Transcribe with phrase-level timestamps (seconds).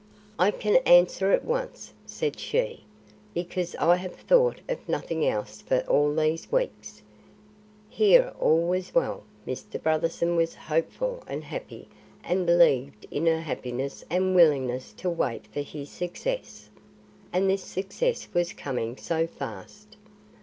[0.39, 2.85] "I can answer at once," said she,
[3.35, 7.03] "because I have thought of nothing else for all these weeks.
[7.87, 9.21] Here all was well.
[9.45, 9.79] Mr.
[9.79, 11.87] Brotherson was hopeful and happy
[12.23, 16.71] and believed in her happiness and willingness to wait for his success.
[17.31, 19.97] And this success was coming so fast!